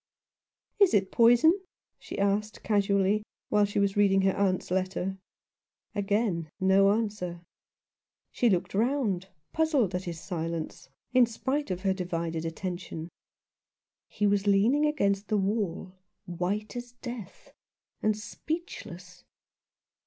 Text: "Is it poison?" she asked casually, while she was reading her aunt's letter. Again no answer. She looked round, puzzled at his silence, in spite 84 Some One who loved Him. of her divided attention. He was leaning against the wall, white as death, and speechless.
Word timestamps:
"Is 0.83 0.95
it 0.95 1.11
poison?" 1.11 1.53
she 1.99 2.17
asked 2.17 2.63
casually, 2.63 3.21
while 3.49 3.65
she 3.65 3.77
was 3.77 3.95
reading 3.95 4.23
her 4.23 4.35
aunt's 4.35 4.71
letter. 4.71 5.19
Again 5.93 6.49
no 6.59 6.89
answer. 6.91 7.41
She 8.31 8.49
looked 8.49 8.73
round, 8.73 9.27
puzzled 9.53 9.93
at 9.93 10.05
his 10.05 10.19
silence, 10.19 10.89
in 11.13 11.27
spite 11.27 11.65
84 11.67 11.67
Some 11.67 11.67
One 11.67 11.67
who 11.67 11.69
loved 11.69 11.69
Him. 11.69 11.73
of 11.73 11.83
her 11.83 11.93
divided 12.31 12.45
attention. 12.45 13.09
He 14.07 14.25
was 14.25 14.47
leaning 14.47 14.85
against 14.87 15.27
the 15.27 15.37
wall, 15.37 15.93
white 16.25 16.75
as 16.75 16.93
death, 16.93 17.51
and 18.01 18.17
speechless. 18.17 19.23